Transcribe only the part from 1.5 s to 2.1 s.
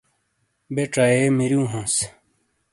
ہانس